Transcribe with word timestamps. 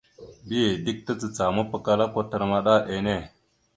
Mbiyez 0.43 0.75
dik 0.85 0.99
tacacah 1.05 1.51
mapakala 1.55 2.03
kwatar 2.13 2.43
maɗa 2.51 2.75
enne. 2.93 3.15